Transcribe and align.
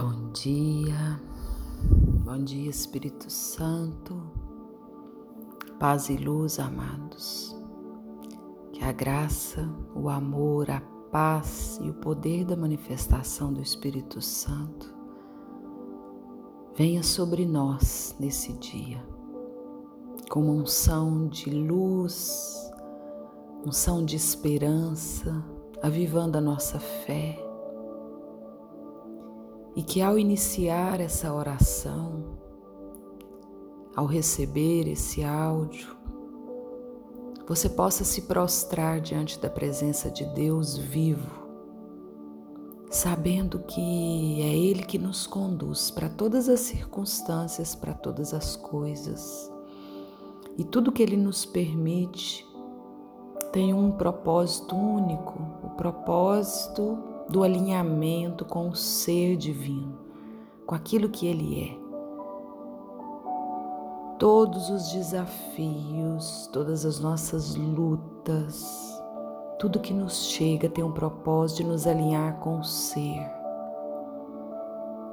Bom 0.00 0.30
dia, 0.32 1.20
bom 2.24 2.38
dia 2.44 2.70
Espírito 2.70 3.28
Santo, 3.28 4.22
paz 5.76 6.08
e 6.08 6.16
luz, 6.16 6.60
amados. 6.60 7.56
Que 8.72 8.84
a 8.84 8.92
graça, 8.92 9.68
o 9.96 10.08
amor, 10.08 10.70
a 10.70 10.80
paz 11.10 11.80
e 11.82 11.90
o 11.90 11.94
poder 11.94 12.44
da 12.44 12.54
manifestação 12.54 13.52
do 13.52 13.60
Espírito 13.60 14.22
Santo 14.22 14.94
venha 16.76 17.02
sobre 17.02 17.44
nós 17.44 18.14
nesse 18.20 18.52
dia, 18.52 19.04
como 20.30 20.52
unção 20.52 21.26
de 21.26 21.50
luz, 21.50 22.70
unção 23.66 24.04
de 24.04 24.14
esperança, 24.14 25.44
avivando 25.82 26.38
a 26.38 26.40
nossa 26.40 26.78
fé 26.78 27.47
e 29.78 29.82
que 29.84 30.02
ao 30.02 30.18
iniciar 30.18 31.00
essa 31.00 31.32
oração, 31.32 32.36
ao 33.94 34.06
receber 34.06 34.88
esse 34.88 35.22
áudio, 35.22 35.96
você 37.46 37.68
possa 37.68 38.02
se 38.02 38.22
prostrar 38.22 39.00
diante 39.00 39.38
da 39.38 39.48
presença 39.48 40.10
de 40.10 40.24
Deus 40.34 40.76
vivo, 40.76 41.30
sabendo 42.90 43.60
que 43.60 44.42
é 44.42 44.52
Ele 44.52 44.82
que 44.82 44.98
nos 44.98 45.28
conduz 45.28 45.92
para 45.92 46.08
todas 46.08 46.48
as 46.48 46.58
circunstâncias, 46.58 47.76
para 47.76 47.94
todas 47.94 48.34
as 48.34 48.56
coisas. 48.56 49.48
E 50.56 50.64
tudo 50.64 50.90
que 50.90 51.04
Ele 51.04 51.16
nos 51.16 51.46
permite 51.46 52.44
tem 53.52 53.72
um 53.72 53.92
propósito 53.92 54.74
único, 54.74 55.40
o 55.62 55.70
propósito 55.76 57.17
do 57.28 57.42
alinhamento 57.42 58.44
com 58.44 58.68
o 58.68 58.74
ser 58.74 59.36
divino, 59.36 59.98
com 60.66 60.74
aquilo 60.74 61.08
que 61.08 61.26
ele 61.26 61.62
é. 61.62 61.88
Todos 64.18 64.70
os 64.70 64.90
desafios, 64.90 66.48
todas 66.52 66.84
as 66.84 66.98
nossas 66.98 67.54
lutas, 67.54 69.00
tudo 69.58 69.80
que 69.80 69.92
nos 69.92 70.26
chega 70.28 70.68
tem 70.68 70.82
um 70.82 70.92
propósito 70.92 71.58
de 71.58 71.68
nos 71.68 71.86
alinhar 71.86 72.38
com 72.40 72.58
o 72.58 72.64
ser, 72.64 73.30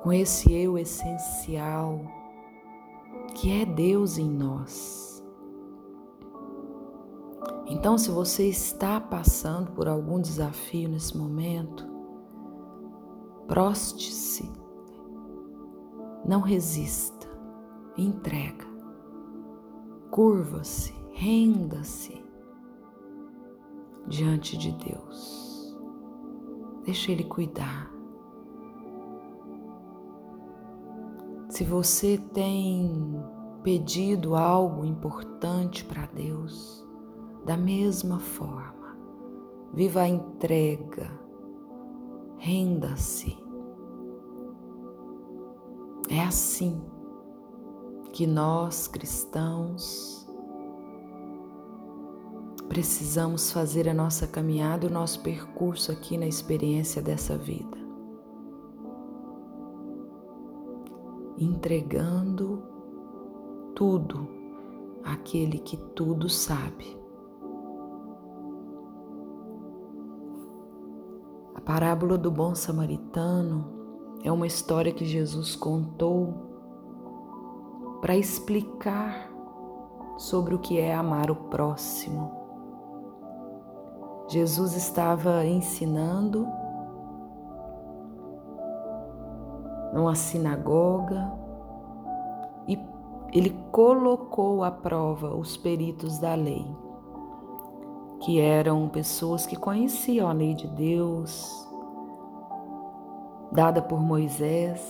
com 0.02 0.12
esse 0.12 0.52
eu 0.54 0.78
essencial 0.78 2.00
que 3.36 3.62
é 3.62 3.66
Deus 3.66 4.18
em 4.18 4.30
nós. 4.30 5.24
Então, 7.68 7.98
se 7.98 8.10
você 8.10 8.48
está 8.48 9.02
passando 9.02 9.72
por 9.72 9.88
algum 9.88 10.22
desafio 10.22 10.88
nesse 10.88 11.18
momento, 11.18 11.95
Proste-se, 13.48 14.52
não 16.26 16.42
resista, 16.42 17.28
entrega, 17.96 18.66
curva-se, 20.10 20.94
renda-se 21.12 22.26
diante 24.08 24.58
de 24.58 24.72
Deus. 24.72 25.78
Deixa 26.86 27.12
Ele 27.12 27.24
cuidar. 27.24 27.92
Se 31.50 31.64
você 31.64 32.18
tem 32.34 33.24
pedido 33.62 34.36
algo 34.36 34.84
importante 34.84 35.86
para 35.86 36.08
Deus, 36.08 36.84
da 37.46 37.56
mesma 37.56 38.20
forma, 38.20 38.98
viva 39.72 40.02
a 40.02 40.08
entrega 40.08 41.25
Renda-se. 42.46 43.36
É 46.08 46.22
assim 46.22 46.80
que 48.14 48.28
nós 48.28 48.88
cristãos 48.88 50.30
precisamos 52.70 53.52
fazer 53.52 53.90
a 53.90 53.96
nossa 53.96 54.28
caminhada, 54.28 54.86
o 54.86 54.92
nosso 54.92 55.24
percurso 55.24 55.92
aqui 55.92 56.20
na 56.20 56.28
experiência 56.28 57.02
dessa 57.02 57.36
vida. 57.36 57.80
Entregando 61.40 62.62
tudo 63.74 64.30
àquele 65.04 65.58
que 65.58 65.78
tudo 65.96 66.30
sabe. 66.30 66.96
Parábola 71.66 72.16
do 72.16 72.30
bom 72.30 72.54
samaritano 72.54 73.66
é 74.24 74.32
uma 74.32 74.46
história 74.46 74.92
que 74.92 75.04
Jesus 75.04 75.56
contou 75.56 76.32
para 78.02 78.16
explicar 78.16 79.32
sobre 80.16 80.54
o 80.54 80.60
que 80.60 80.80
é 80.80 80.94
amar 80.94 81.32
o 81.32 81.36
próximo. 81.36 82.32
Jesus 84.28 84.76
estava 84.76 85.44
ensinando 85.44 86.48
numa 89.92 90.14
sinagoga 90.14 91.32
e 92.68 92.78
ele 93.34 93.50
colocou 93.72 94.64
à 94.64 94.70
prova 94.70 95.36
os 95.36 95.58
peritos 95.58 96.20
da 96.20 96.36
lei 96.36 96.85
que 98.26 98.40
eram 98.40 98.90
pessoas 98.90 99.46
que 99.46 99.56
conheciam 99.56 100.28
a 100.28 100.34
lei 100.34 100.56
de 100.56 100.68
Deus, 100.68 101.70
dada 103.52 103.84
por 103.84 104.02
Moisés, 104.02 104.82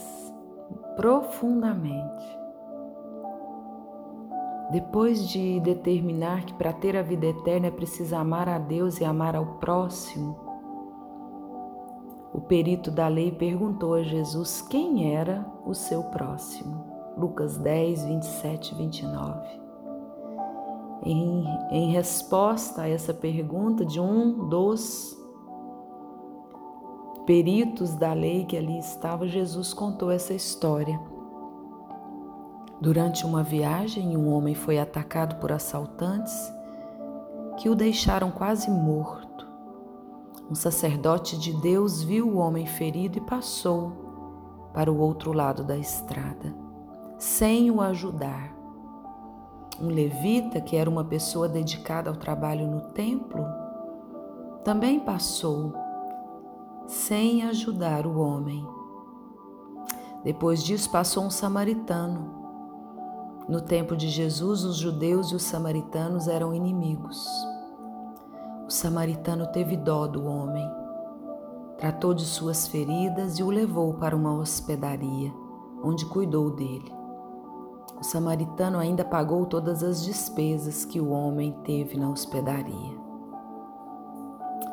profundamente. 0.96 2.24
Depois 4.70 5.28
de 5.28 5.60
determinar 5.60 6.46
que 6.46 6.54
para 6.54 6.72
ter 6.72 6.96
a 6.96 7.02
vida 7.02 7.26
eterna 7.26 7.66
é 7.66 7.70
preciso 7.70 8.16
amar 8.16 8.48
a 8.48 8.58
Deus 8.58 9.00
e 9.00 9.04
amar 9.04 9.36
ao 9.36 9.58
próximo, 9.58 10.34
o 12.32 12.40
perito 12.40 12.90
da 12.90 13.06
lei 13.06 13.30
perguntou 13.30 13.92
a 13.94 14.02
Jesus 14.02 14.62
quem 14.62 15.14
era 15.14 15.44
o 15.66 15.74
seu 15.74 16.04
próximo. 16.04 16.86
Lucas 17.18 17.58
10, 17.58 18.06
27 18.06 18.72
e 18.72 18.78
29 18.78 19.65
em, 21.06 21.44
em 21.70 21.92
resposta 21.92 22.82
a 22.82 22.88
essa 22.88 23.14
pergunta 23.14 23.84
de 23.84 24.00
um 24.00 24.48
dos 24.48 25.16
peritos 27.24 27.94
da 27.94 28.12
lei 28.12 28.44
que 28.44 28.56
ali 28.56 28.78
estava, 28.78 29.26
Jesus 29.26 29.72
contou 29.72 30.10
essa 30.10 30.34
história. 30.34 30.98
Durante 32.80 33.24
uma 33.24 33.42
viagem, 33.42 34.16
um 34.16 34.32
homem 34.32 34.54
foi 34.54 34.78
atacado 34.78 35.36
por 35.36 35.50
assaltantes 35.52 36.52
que 37.56 37.68
o 37.68 37.74
deixaram 37.74 38.30
quase 38.30 38.70
morto. 38.70 39.46
Um 40.50 40.54
sacerdote 40.54 41.38
de 41.38 41.52
Deus 41.54 42.02
viu 42.02 42.28
o 42.28 42.36
homem 42.36 42.66
ferido 42.66 43.18
e 43.18 43.20
passou 43.20 44.70
para 44.74 44.92
o 44.92 44.98
outro 44.98 45.32
lado 45.32 45.64
da 45.64 45.76
estrada, 45.76 46.54
sem 47.18 47.70
o 47.70 47.80
ajudar. 47.80 48.55
Um 49.80 49.88
levita, 49.88 50.60
que 50.60 50.76
era 50.76 50.88
uma 50.88 51.04
pessoa 51.04 51.48
dedicada 51.48 52.08
ao 52.08 52.16
trabalho 52.16 52.66
no 52.66 52.80
templo, 52.92 53.44
também 54.64 54.98
passou 54.98 55.74
sem 56.86 57.42
ajudar 57.42 58.06
o 58.06 58.18
homem. 58.18 58.66
Depois 60.24 60.64
disso, 60.64 60.90
passou 60.90 61.24
um 61.24 61.30
samaritano. 61.30 62.34
No 63.48 63.60
tempo 63.60 63.94
de 63.96 64.08
Jesus, 64.08 64.64
os 64.64 64.76
judeus 64.76 65.30
e 65.30 65.34
os 65.34 65.42
samaritanos 65.42 66.26
eram 66.26 66.54
inimigos. 66.54 67.28
O 68.66 68.70
samaritano 68.70 69.46
teve 69.52 69.76
dó 69.76 70.06
do 70.06 70.24
homem, 70.24 70.68
tratou 71.78 72.14
de 72.14 72.24
suas 72.24 72.66
feridas 72.66 73.38
e 73.38 73.42
o 73.42 73.50
levou 73.50 73.94
para 73.94 74.16
uma 74.16 74.34
hospedaria, 74.34 75.32
onde 75.84 76.06
cuidou 76.06 76.50
dele. 76.50 76.95
O 77.98 78.04
samaritano 78.04 78.78
ainda 78.78 79.04
pagou 79.04 79.46
todas 79.46 79.82
as 79.82 80.04
despesas 80.04 80.84
que 80.84 81.00
o 81.00 81.10
homem 81.10 81.52
teve 81.64 81.98
na 81.98 82.10
hospedaria. 82.10 82.96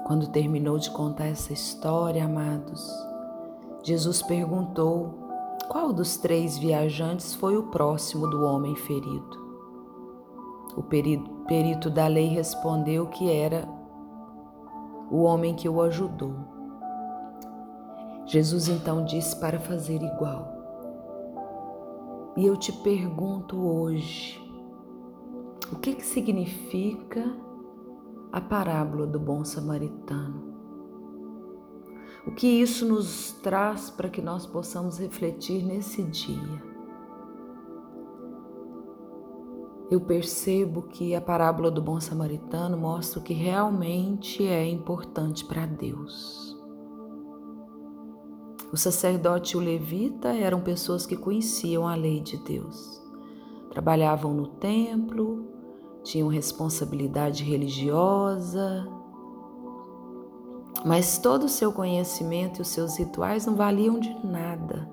Quando 0.06 0.28
terminou 0.28 0.78
de 0.78 0.92
contar 0.92 1.28
essa 1.28 1.54
história, 1.54 2.26
amados, 2.26 2.92
Jesus 3.82 4.22
perguntou 4.22 5.14
qual 5.70 5.94
dos 5.94 6.18
três 6.18 6.58
viajantes 6.58 7.34
foi 7.34 7.56
o 7.56 7.64
próximo 7.64 8.28
do 8.28 8.44
homem 8.44 8.76
ferido. 8.76 9.42
O 10.76 10.84
perito 10.84 11.90
da 11.90 12.08
lei 12.08 12.28
respondeu 12.28 13.08
que 13.08 13.32
era 13.32 13.68
o 15.10 15.22
homem 15.24 15.56
que 15.56 15.70
o 15.70 15.82
ajudou. 15.82 16.34
Jesus 18.26 18.68
então 18.68 19.06
disse 19.06 19.36
para 19.36 19.60
fazer 19.60 20.02
igual. 20.02 20.63
E 22.36 22.48
eu 22.48 22.58
te 22.58 22.72
pergunto 22.72 23.56
hoje, 23.56 24.42
o 25.72 25.76
que, 25.76 25.94
que 25.94 26.04
significa 26.04 27.32
a 28.32 28.42
parábola 28.42 29.06
do 29.06 29.20
bom 29.20 29.46
samaritano? 29.46 30.52
O 32.26 32.32
que 32.32 32.48
isso 32.48 32.88
nos 32.88 33.34
traz 33.44 33.92
para 33.92 34.10
que 34.10 34.20
nós 34.20 34.48
possamos 34.48 34.98
refletir 34.98 35.64
nesse 35.64 36.02
dia? 36.02 36.64
Eu 39.92 40.02
percebo 40.02 40.82
que 40.82 41.14
a 41.14 41.22
parábola 41.22 41.70
do 41.70 41.84
bom 41.84 42.00
samaritano 42.00 42.76
mostra 42.76 43.20
o 43.20 43.24
que 43.24 43.34
realmente 43.34 44.44
é 44.44 44.68
importante 44.68 45.46
para 45.46 45.68
Deus. 45.68 46.53
O 48.74 48.78
sacerdote 48.78 49.54
e 49.54 49.58
o 49.58 49.62
levita 49.62 50.30
eram 50.30 50.60
pessoas 50.60 51.06
que 51.06 51.16
conheciam 51.16 51.88
a 51.88 51.94
lei 51.94 52.20
de 52.20 52.38
Deus. 52.38 53.00
Trabalhavam 53.70 54.34
no 54.34 54.48
templo, 54.48 55.46
tinham 56.02 56.28
responsabilidade 56.28 57.44
religiosa, 57.44 58.88
mas 60.84 61.20
todo 61.20 61.44
o 61.44 61.50
seu 61.50 61.72
conhecimento 61.72 62.58
e 62.58 62.62
os 62.64 62.70
seus 62.70 62.98
rituais 62.98 63.46
não 63.46 63.56
valiam 63.56 64.00
de 64.00 64.12
nada, 64.26 64.90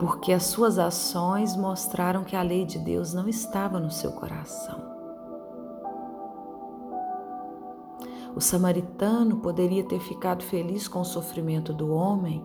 porque 0.00 0.32
as 0.32 0.46
suas 0.46 0.80
ações 0.80 1.56
mostraram 1.56 2.24
que 2.24 2.34
a 2.34 2.42
lei 2.42 2.64
de 2.64 2.80
Deus 2.80 3.14
não 3.14 3.28
estava 3.28 3.78
no 3.78 3.92
seu 3.92 4.10
coração. 4.10 4.97
O 8.36 8.40
samaritano 8.40 9.38
poderia 9.38 9.84
ter 9.84 10.00
ficado 10.00 10.42
feliz 10.42 10.86
com 10.86 11.00
o 11.00 11.04
sofrimento 11.04 11.72
do 11.72 11.92
homem, 11.92 12.44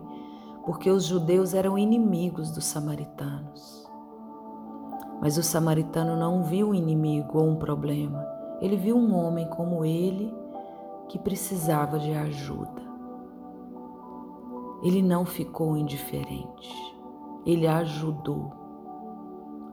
porque 0.64 0.90
os 0.90 1.04
judeus 1.04 1.54
eram 1.54 1.78
inimigos 1.78 2.50
dos 2.50 2.64
samaritanos. 2.64 3.84
Mas 5.20 5.36
o 5.36 5.42
samaritano 5.42 6.16
não 6.16 6.42
viu 6.42 6.70
um 6.70 6.74
inimigo 6.74 7.38
ou 7.38 7.48
um 7.48 7.56
problema, 7.56 8.26
ele 8.60 8.76
viu 8.76 8.96
um 8.96 9.14
homem 9.14 9.48
como 9.48 9.84
ele 9.84 10.34
que 11.08 11.18
precisava 11.18 11.98
de 11.98 12.12
ajuda. 12.12 12.82
Ele 14.82 15.02
não 15.02 15.24
ficou 15.24 15.76
indiferente, 15.76 16.96
ele 17.46 17.66
ajudou. 17.66 18.52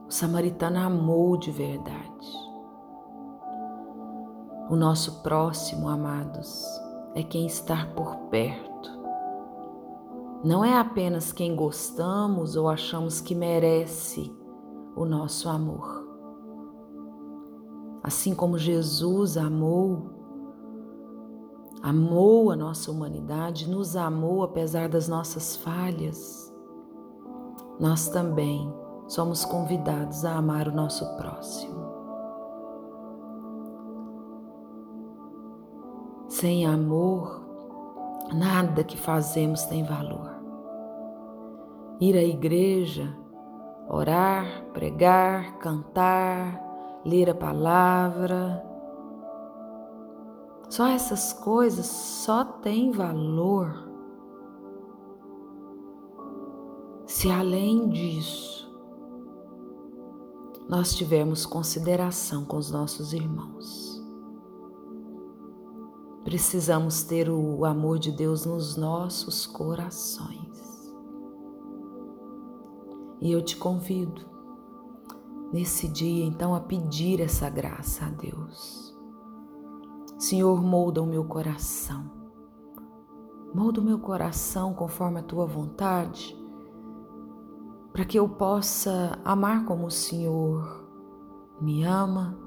O 0.06 0.10
samaritano 0.10 0.78
amou 0.78 1.36
de 1.36 1.50
verdade. 1.50 2.51
O 4.72 4.74
nosso 4.74 5.20
próximo, 5.20 5.86
amados, 5.86 6.64
é 7.14 7.22
quem 7.22 7.44
está 7.44 7.84
por 7.94 8.16
perto. 8.30 8.90
Não 10.42 10.64
é 10.64 10.78
apenas 10.78 11.30
quem 11.30 11.54
gostamos 11.54 12.56
ou 12.56 12.70
achamos 12.70 13.20
que 13.20 13.34
merece 13.34 14.34
o 14.96 15.04
nosso 15.04 15.46
amor. 15.50 16.08
Assim 18.02 18.34
como 18.34 18.56
Jesus 18.56 19.36
amou, 19.36 20.06
amou 21.82 22.50
a 22.50 22.56
nossa 22.56 22.90
humanidade, 22.90 23.68
nos 23.68 23.94
amou 23.94 24.42
apesar 24.42 24.88
das 24.88 25.06
nossas 25.06 25.54
falhas, 25.54 26.50
nós 27.78 28.08
também 28.08 28.72
somos 29.06 29.44
convidados 29.44 30.24
a 30.24 30.34
amar 30.34 30.66
o 30.66 30.74
nosso 30.74 31.04
próximo. 31.18 31.81
Sem 36.42 36.66
amor, 36.66 37.40
nada 38.34 38.82
que 38.82 38.96
fazemos 38.96 39.62
tem 39.66 39.84
valor. 39.84 40.28
Ir 42.00 42.16
à 42.16 42.24
igreja, 42.24 43.16
orar, 43.88 44.64
pregar, 44.72 45.58
cantar, 45.58 46.60
ler 47.04 47.30
a 47.30 47.34
palavra, 47.36 48.60
só 50.68 50.88
essas 50.88 51.32
coisas 51.32 51.86
só 51.86 52.42
têm 52.42 52.90
valor 52.90 53.88
se 57.06 57.30
além 57.30 57.88
disso 57.88 58.68
nós 60.68 60.92
tivermos 60.96 61.46
consideração 61.46 62.44
com 62.44 62.56
os 62.56 62.68
nossos 62.68 63.12
irmãos. 63.12 63.91
Precisamos 66.24 67.02
ter 67.02 67.28
o 67.28 67.64
amor 67.64 67.98
de 67.98 68.12
Deus 68.12 68.44
nos 68.46 68.76
nossos 68.76 69.46
corações. 69.46 70.92
E 73.20 73.30
eu 73.30 73.42
te 73.42 73.56
convido 73.56 74.22
nesse 75.52 75.86
dia 75.88 76.24
então 76.24 76.54
a 76.54 76.60
pedir 76.60 77.20
essa 77.20 77.48
graça 77.50 78.06
a 78.06 78.10
Deus 78.10 78.92
Senhor, 80.22 80.62
molda 80.62 81.02
o 81.02 81.06
meu 81.06 81.24
coração. 81.24 82.08
Molda 83.52 83.80
o 83.80 83.84
meu 83.84 83.98
coração 83.98 84.72
conforme 84.72 85.18
a 85.18 85.22
tua 85.24 85.44
vontade, 85.46 86.40
para 87.92 88.04
que 88.04 88.16
eu 88.16 88.28
possa 88.28 89.18
amar 89.24 89.64
como 89.64 89.84
o 89.84 89.90
Senhor 89.90 90.88
me 91.60 91.82
ama, 91.82 92.38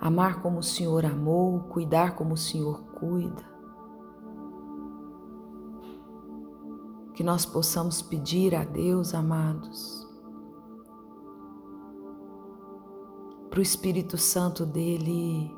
amar 0.00 0.40
como 0.40 0.60
o 0.60 0.62
Senhor 0.62 1.04
amou, 1.04 1.60
cuidar 1.64 2.14
como 2.14 2.34
o 2.34 2.36
Senhor 2.36 2.82
cuida. 2.98 3.46
Que 7.14 7.24
nós 7.24 7.44
possamos 7.44 8.00
pedir 8.00 8.54
a 8.54 8.64
Deus, 8.64 9.12
amados, 9.12 10.06
para 13.50 13.58
o 13.58 13.62
Espírito 13.62 14.16
Santo 14.16 14.64
dele 14.64 15.52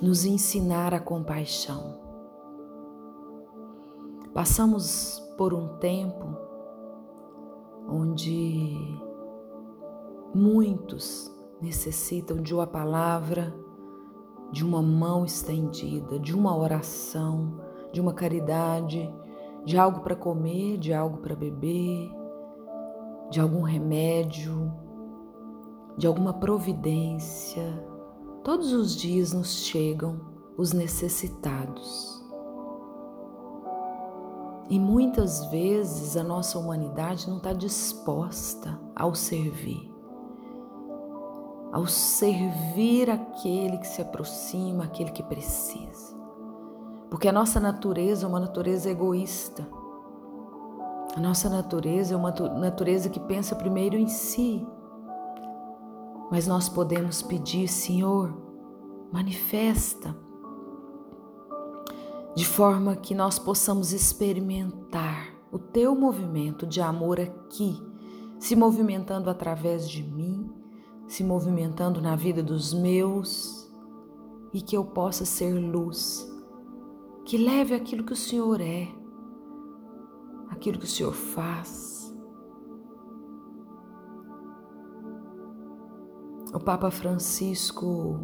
nos 0.00 0.24
ensinar 0.24 0.94
a 0.94 1.00
compaixão. 1.00 2.00
Passamos 4.32 5.18
por 5.36 5.52
um 5.52 5.76
tempo 5.78 6.36
onde 7.88 8.76
muitos 10.34 11.35
necessitam 11.60 12.36
de 12.36 12.54
uma 12.54 12.66
palavra, 12.66 13.54
de 14.52 14.64
uma 14.64 14.82
mão 14.82 15.24
estendida, 15.24 16.18
de 16.18 16.34
uma 16.34 16.56
oração, 16.56 17.60
de 17.92 18.00
uma 18.00 18.12
caridade, 18.12 19.12
de 19.64 19.76
algo 19.76 20.00
para 20.00 20.14
comer, 20.14 20.78
de 20.78 20.92
algo 20.92 21.18
para 21.18 21.34
beber, 21.34 22.10
de 23.30 23.40
algum 23.40 23.62
remédio, 23.62 24.72
de 25.96 26.06
alguma 26.06 26.34
providência 26.34 27.96
Todos 28.46 28.72
os 28.72 28.94
dias 28.94 29.32
nos 29.32 29.64
chegam 29.64 30.20
os 30.56 30.72
necessitados. 30.72 32.24
E 34.70 34.78
muitas 34.78 35.44
vezes 35.46 36.16
a 36.16 36.22
nossa 36.22 36.56
humanidade 36.56 37.28
não 37.28 37.38
está 37.38 37.52
disposta 37.52 38.80
ao 38.94 39.16
servir, 39.16 39.92
ao 41.72 41.86
servir 41.86 43.10
aquele 43.10 43.78
que 43.78 43.86
se 43.86 44.00
aproxima, 44.00 44.84
aquele 44.84 45.10
que 45.10 45.22
precisa. 45.22 46.16
Porque 47.10 47.28
a 47.28 47.32
nossa 47.32 47.60
natureza 47.60 48.26
é 48.26 48.28
uma 48.28 48.40
natureza 48.40 48.90
egoísta. 48.90 49.66
A 51.14 51.20
nossa 51.20 51.48
natureza 51.48 52.14
é 52.14 52.16
uma 52.16 52.30
natureza 52.30 53.08
que 53.08 53.20
pensa 53.20 53.54
primeiro 53.54 53.96
em 53.96 54.08
si 54.08 54.66
mas 56.30 56.46
nós 56.46 56.68
podemos 56.68 57.22
pedir, 57.22 57.68
Senhor, 57.68 58.36
manifesta, 59.12 60.16
de 62.34 62.46
forma 62.46 62.96
que 62.96 63.14
nós 63.14 63.38
possamos 63.38 63.92
experimentar 63.92 65.34
o 65.50 65.58
teu 65.58 65.94
movimento 65.94 66.66
de 66.66 66.80
amor 66.80 67.20
aqui, 67.20 67.80
se 68.38 68.56
movimentando 68.56 69.30
através 69.30 69.88
de 69.88 70.02
mim, 70.02 70.35
se 71.06 71.22
movimentando 71.22 72.00
na 72.00 72.16
vida 72.16 72.42
dos 72.42 72.74
meus, 72.74 73.66
e 74.52 74.60
que 74.60 74.76
eu 74.76 74.84
possa 74.84 75.24
ser 75.24 75.52
luz, 75.52 76.26
que 77.24 77.36
leve 77.36 77.74
aquilo 77.74 78.04
que 78.04 78.12
o 78.12 78.16
Senhor 78.16 78.60
é, 78.60 78.88
aquilo 80.48 80.78
que 80.78 80.84
o 80.84 80.88
Senhor 80.88 81.12
faz. 81.12 82.14
O 86.54 86.58
Papa 86.58 86.90
Francisco, 86.90 88.18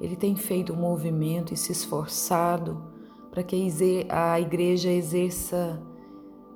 ele 0.00 0.14
tem 0.14 0.36
feito 0.36 0.72
um 0.72 0.76
movimento 0.76 1.52
e 1.52 1.56
se 1.56 1.72
esforçado 1.72 2.80
para 3.30 3.42
que 3.42 3.56
a 4.08 4.38
igreja 4.38 4.90
exerça 4.90 5.82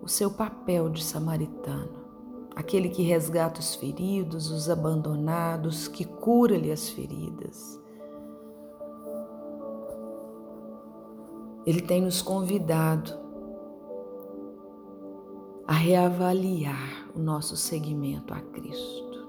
o 0.01 0.07
seu 0.07 0.31
papel 0.31 0.89
de 0.89 1.03
samaritano, 1.03 2.06
aquele 2.57 2.89
que 2.89 3.03
resgata 3.03 3.61
os 3.61 3.75
feridos, 3.75 4.51
os 4.51 4.71
abandonados, 4.71 5.87
que 5.89 6.05
cura-lhe 6.05 6.73
as 6.73 6.89
feridas. 6.89 7.79
Ele 11.67 11.83
tem 11.83 12.01
nos 12.01 12.23
convidado 12.23 13.13
a 15.67 15.75
reavaliar 15.75 17.11
o 17.15 17.19
nosso 17.19 17.57
seguimento 17.57 18.33
a 18.33 18.41
Cristo. 18.41 19.29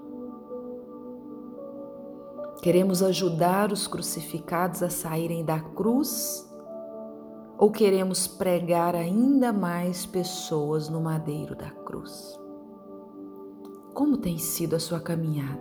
Queremos 2.62 3.02
ajudar 3.02 3.72
os 3.72 3.86
crucificados 3.86 4.82
a 4.82 4.90
saírem 4.90 5.44
da 5.44 5.60
cruz 5.60 6.48
Ou 7.58 7.72
queremos 7.72 8.28
pregar 8.28 8.94
ainda 8.94 9.52
mais 9.52 10.06
pessoas 10.06 10.88
no 10.88 11.00
madeiro 11.00 11.56
da 11.56 11.70
cruz? 11.70 12.38
Como 13.98 14.16
tem 14.16 14.38
sido 14.38 14.76
a 14.76 14.78
sua 14.78 15.00
caminhada? 15.00 15.58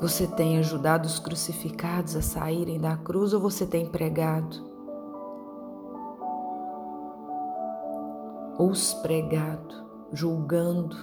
Você 0.00 0.24
tem 0.24 0.56
ajudado 0.56 1.04
os 1.04 1.18
crucificados 1.18 2.14
a 2.14 2.22
saírem 2.22 2.78
da 2.78 2.96
cruz 2.96 3.32
ou 3.32 3.40
você 3.40 3.66
tem 3.66 3.86
pregado? 3.86 4.56
Ou 8.56 8.70
os 8.70 8.94
pregado, 8.94 9.74
julgando, 10.12 10.96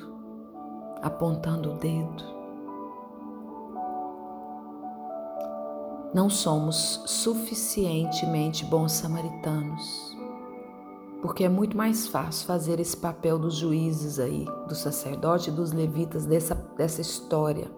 apontando 1.01 1.73
o 1.73 1.77
dedo? 1.77 2.23
Não 6.13 6.29
somos 6.29 7.03
suficientemente 7.05 8.63
bons 8.63 8.93
samaritanos, 8.93 10.14
porque 11.21 11.43
é 11.43 11.49
muito 11.49 11.75
mais 11.75 12.07
fácil 12.07 12.45
fazer 12.45 12.79
esse 12.79 12.95
papel 12.95 13.39
dos 13.39 13.55
juízes 13.55 14.19
aí, 14.19 14.45
do 14.67 14.75
sacerdote 14.75 15.49
e 15.49 15.53
dos 15.53 15.71
levitas 15.71 16.25
dessa, 16.25 16.55
dessa 16.77 17.01
história 17.01 17.69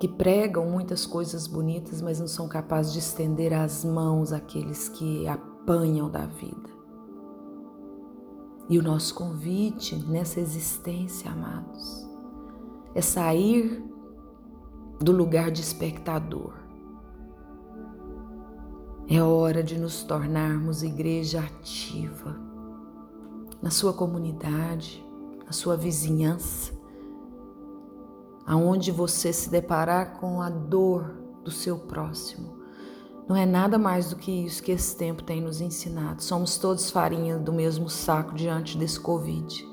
que 0.00 0.08
pregam 0.08 0.64
muitas 0.64 1.04
coisas 1.04 1.46
bonitas, 1.46 2.00
mas 2.00 2.18
não 2.18 2.26
são 2.26 2.48
capazes 2.48 2.94
de 2.94 2.98
estender 2.98 3.52
as 3.52 3.84
mãos 3.84 4.32
àqueles 4.32 4.88
que 4.88 5.28
apanham 5.28 6.10
da 6.10 6.24
vida. 6.24 6.70
E 8.66 8.78
o 8.78 8.82
nosso 8.82 9.14
convite 9.14 9.94
nessa 9.96 10.40
existência, 10.40 11.30
amados, 11.30 12.08
é 12.94 13.02
sair 13.02 13.84
do 14.98 15.12
lugar 15.12 15.50
de 15.50 15.60
espectador. 15.60 16.54
É 19.12 19.20
hora 19.20 19.60
de 19.60 19.76
nos 19.76 20.04
tornarmos 20.04 20.84
igreja 20.84 21.40
ativa 21.40 22.38
na 23.60 23.68
sua 23.68 23.92
comunidade, 23.92 25.04
na 25.44 25.50
sua 25.50 25.76
vizinhança, 25.76 26.72
aonde 28.46 28.92
você 28.92 29.32
se 29.32 29.50
deparar 29.50 30.20
com 30.20 30.40
a 30.40 30.48
dor 30.48 31.12
do 31.42 31.50
seu 31.50 31.76
próximo. 31.76 32.60
Não 33.28 33.34
é 33.34 33.44
nada 33.44 33.80
mais 33.80 34.10
do 34.10 34.16
que 34.16 34.30
isso 34.30 34.62
que 34.62 34.70
esse 34.70 34.96
tempo 34.96 35.24
tem 35.24 35.40
nos 35.40 35.60
ensinado. 35.60 36.22
Somos 36.22 36.56
todos 36.56 36.88
farinha 36.88 37.36
do 37.36 37.52
mesmo 37.52 37.90
saco 37.90 38.32
diante 38.36 38.78
desse 38.78 39.00
Covid. 39.00 39.68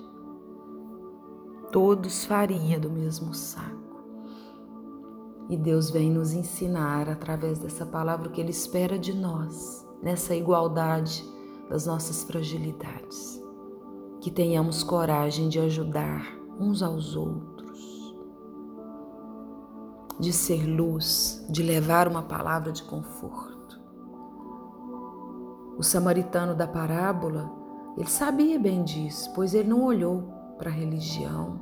Todos 1.72 2.25
farinha 2.25 2.79
do 2.79 2.89
mesmo 2.89 3.36
saco. 3.36 3.87
E 5.50 5.56
Deus 5.56 5.89
vem 5.89 6.12
nos 6.12 6.34
ensinar 6.34 7.10
através 7.10 7.60
dessa 7.60 7.86
palavra 7.86 8.27
o 8.27 8.32
que 8.32 8.42
Ele 8.42 8.51
espera 8.51 9.00
de 9.00 9.13
nós, 9.13 9.86
nessa 10.01 10.36
igualdade 10.36 11.24
das 11.70 11.86
nossas 11.86 12.24
fragilidades. 12.24 13.42
Que 14.20 14.30
tenhamos 14.30 14.84
coragem 14.84 15.48
de 15.48 15.60
ajudar 15.60 16.25
uns 16.60 16.82
aos 16.84 17.16
outros 17.16 17.58
de 20.20 20.34
ser 20.34 20.66
luz, 20.66 21.46
de 21.50 21.62
levar 21.62 22.08
uma 22.08 22.24
palavra 22.24 22.72
de 22.72 22.84
conforto. 22.84 23.80
O 25.77 25.84
samaritano 25.84 26.56
da 26.56 26.68
parábola, 26.68 27.51
ele 27.96 28.10
sabia 28.10 28.60
bem 28.60 28.84
disso, 28.84 29.32
pois 29.36 29.54
ele 29.54 29.70
não 29.70 29.84
olhou 29.84 30.24
para 30.58 30.70
a 30.70 30.74
religião, 30.74 31.60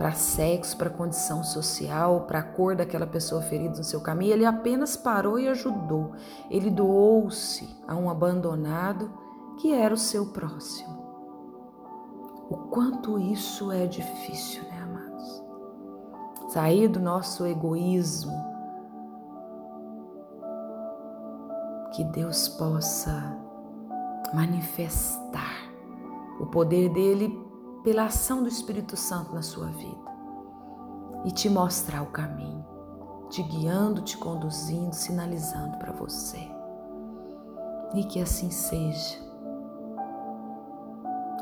para 0.00 0.12
sexo, 0.12 0.78
para 0.78 0.88
condição 0.88 1.44
social, 1.44 2.22
para 2.22 2.38
a 2.38 2.42
cor 2.42 2.74
daquela 2.74 3.06
pessoa 3.06 3.42
ferida 3.42 3.76
no 3.76 3.84
seu 3.84 4.00
caminho, 4.00 4.32
ele 4.32 4.46
apenas 4.46 4.96
parou 4.96 5.38
e 5.38 5.46
ajudou. 5.46 6.12
Ele 6.50 6.70
doou-se 6.70 7.68
a 7.86 7.94
um 7.94 8.08
abandonado 8.08 9.12
que 9.60 9.74
era 9.74 9.92
o 9.92 9.98
seu 9.98 10.32
próximo. 10.32 10.98
O 12.48 12.56
quanto 12.70 13.18
isso 13.18 13.70
é 13.70 13.86
difícil, 13.86 14.62
né? 14.62 14.80
sair 16.48 16.88
do 16.88 16.98
nosso 16.98 17.46
egoísmo, 17.46 18.32
que 21.92 22.02
Deus 22.04 22.48
possa 22.48 23.38
manifestar 24.32 25.70
o 26.40 26.46
poder 26.46 26.88
dele 26.88 27.49
pela 27.82 28.04
ação 28.04 28.42
do 28.42 28.48
Espírito 28.48 28.96
Santo 28.96 29.34
na 29.34 29.42
sua 29.42 29.66
vida 29.66 30.10
e 31.24 31.30
te 31.30 31.48
mostrar 31.48 32.02
o 32.02 32.06
caminho, 32.06 32.64
te 33.28 33.42
guiando, 33.42 34.02
te 34.02 34.16
conduzindo, 34.18 34.94
sinalizando 34.94 35.78
para 35.78 35.92
você. 35.92 36.48
E 37.94 38.04
que 38.04 38.20
assim 38.20 38.50
seja, 38.50 39.18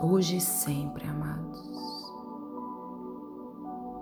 hoje 0.03 0.37
e 0.37 0.41
sempre, 0.41 1.07
amados. 1.07 1.69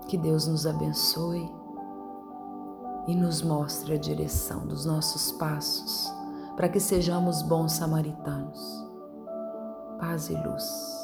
Que 0.08 0.16
Deus 0.16 0.46
nos 0.46 0.66
abençoe 0.66 1.50
e 3.08 3.14
nos 3.14 3.42
mostre 3.42 3.94
a 3.94 3.98
direção 3.98 4.66
dos 4.66 4.86
nossos 4.86 5.32
passos 5.32 6.12
para 6.54 6.68
que 6.68 6.80
sejamos 6.80 7.42
bons 7.42 7.72
samaritanos. 7.72 8.86
Paz 9.98 10.30
e 10.30 10.34
luz. 10.34 10.95